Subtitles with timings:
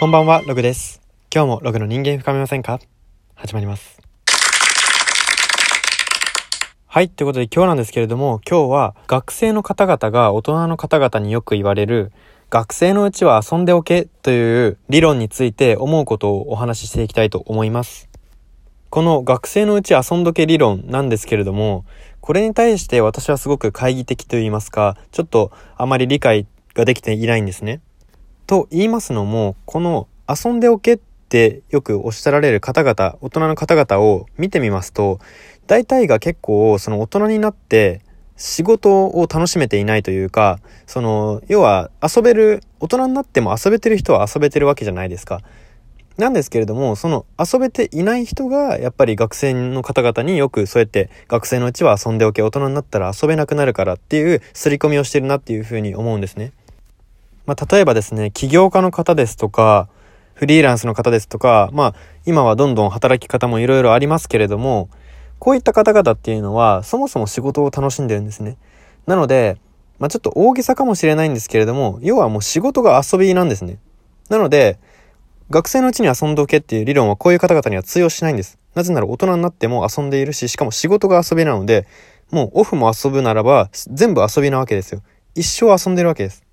[0.00, 1.00] こんばんは、ログです。
[1.34, 2.78] 今日もログの人間深めませんか？
[3.34, 4.00] 始まります。
[6.86, 12.12] はい、ということで今日なんですけれども、今日は学生の方々が大人の方々によく言われる、
[12.48, 18.08] 学生のうちは遊んでおけという理論について思うことをお話ししていきたいと思います。
[18.90, 21.84] この学生のうち遊んどけ理論なんですけれども、
[22.20, 27.80] これに対して私はすごく懐疑的と言いますか、ちょっとあまり理解ができていないんですね。
[28.48, 35.20] と言いますのも、この遊んでおけってよくおっしゃられる方々、大人の方々を見てみますと、
[35.66, 38.00] 大体が結構その大人になって
[38.38, 45.42] 仕事を楽しめていないというか、その、要は遊べる、大人になっても遊べてる人は遊べてるわけじゃないですか。
[46.16, 56.52] なんですけれども、その遊べていない人が、やっぱり学生の方々によくそうやって学生のうちは遊んでおけ、大人になったら遊べなくなるからっていう刷り込みをしてるなっていうふうに思うんですね。
[57.48, 59.88] まあ、例えばですね、起業家の方ですとか、
[60.34, 61.94] フリーランスの方ですとか、まあ、
[62.26, 64.90] 今はどんどん働き方もいろいろありますけれども、
[65.38, 68.58] こういった方々っていうのは、そもそも仕事を楽しんでるんですね。
[69.06, 69.56] なので、
[69.98, 73.78] まあ、ちょっと大げさかもしれないんですけれども、要はもう仕事が遊びなんですね。
[74.28, 74.78] なので、
[75.48, 78.58] 学生のうちに遊んでおけっていう理論はこういう方々には通用しないんです。
[78.74, 81.86] なぜなら大人になっても遊んでいるし、しかも仕事が遊びなので、
[82.30, 85.00] もうオフも遊ぶならば、全部遊びなわけですよ。
[85.34, 86.44] 一生遊んでるわけです。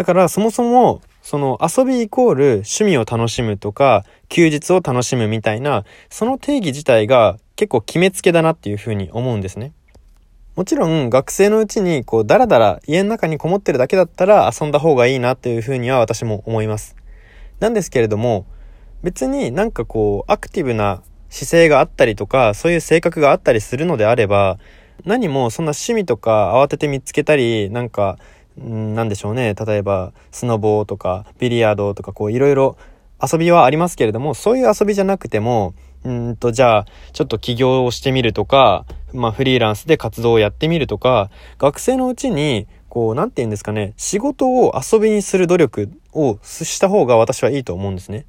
[0.00, 9.74] だからそもそも、その遊びイコール趣味を楽しむとか、休日を楽しむみたいな、その定義自体が結構決めつけだなっていうふうに思うんですね。
[10.56, 16.96] もちろん学生のうちにこうダラダラ家の中にこもってるだけだったら遊んだ方がいいなっていうふうには私も思います。
[17.58, 18.46] なんですけれども、
[19.02, 24.58] 別になんかこうアクティブな姿勢があったりとか、そういう性格があったりするのであれば、
[25.04, 28.18] 何もそんな趣味とか慌てて見つけたり、なんか、
[28.58, 29.54] んなんでしょうね。
[29.54, 32.76] 例えば、スノボーとか、ビリヤードとか、こういろいろ
[33.22, 48.26] 遊びはありますけれども、そういう遊びじゃなくても、うんと、じゃあ、ちょっと起業をしてみるとか、まあ、フリーランスで活動をやってみるとか、学生のうちに、こう、なんて言うんですかね、仕事を遊びにする努力をした方が私はいいと思うんですね。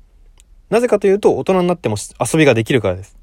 [0.70, 3.18] なぜかというと、大人になっても遊びができるからです。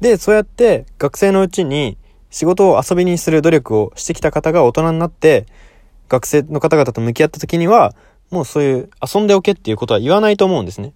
[0.00, 1.98] で、そうやって学生のうちに
[2.30, 5.46] 仕事を遊びにする努力をしてきた方が大人になって、
[6.10, 7.94] 学生の方々と向き合った時には、
[8.30, 10.92] もうそういう遊んでおけっていうことは言わないと思うんですね。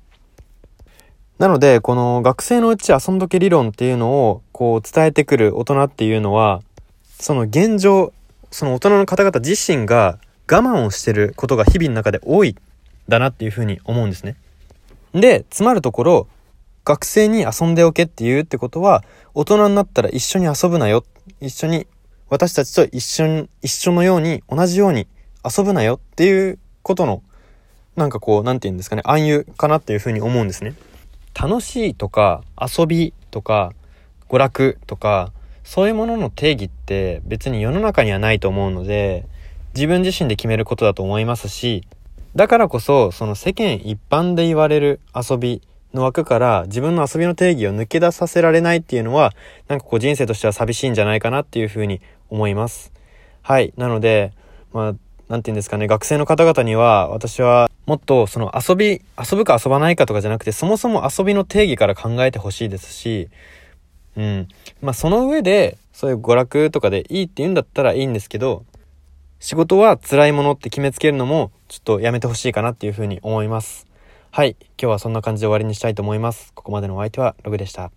[1.38, 6.62] なので、この学生のうち遊んどけ理論っていうのをこう伝えてくる大人っていうのは、
[7.18, 8.12] その現状、
[8.50, 10.18] その大人の方々自身が
[10.50, 12.56] 我慢をしてることが日々の中で多い
[13.08, 14.36] だなっていうふうに思うんですね。
[15.12, 16.28] で、つまるところ、
[16.84, 21.04] 学生に遊んでおけっていうってことは、大人になったら一緒に遊ぶなよ。
[21.40, 21.86] 一緒に、
[22.28, 25.06] 私たちと一緒に、一緒のように、同じように
[25.44, 27.22] 遊ぶなよっていうことの、
[27.96, 30.74] なんかこう、なんて言うんですかね、暗喩かなっていうふうに思うんですね。
[31.38, 33.72] 楽しいとか、遊びとか、
[34.28, 35.32] 娯楽とか、
[35.64, 39.26] そういうものの定義って別に世の中にはないと思うので、
[39.74, 41.86] 自分自身で決めることだと思いますし、
[42.36, 45.62] だからこそ、その世間一般で言われる遊び
[45.94, 49.32] の枠から自分の遊びの定義を抜け出させられないっていうのは、
[49.68, 52.92] なんかこう人生としては寂しいんじゃないかなっていうふうに思います。
[53.42, 53.72] はい。
[53.76, 54.32] なので、
[54.72, 54.94] まあ、
[55.28, 63.28] なんて言うんですかね、学生の方々には、私はもっとその遊び、遊ぶか遊ばないかとかじゃなくて、そもそも遊びの定義から考えてほしいですし、
[64.16, 64.48] うん。
[64.82, 68.64] まあその上で、そういう娯楽とかでいいって言うんだったらいいんですけど、
[69.38, 73.86] 仕事は辛いものって決めつけるのも、ちょっとやめてほしいかなっていうふうに思います。
[74.36, 74.56] はい。
[74.60, 76.52] 今日はそんな感じで終わりにしたいと思います。
[76.54, 77.92] ここまでのお相手はログでした。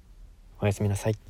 [0.61, 1.26] おやすみなさい。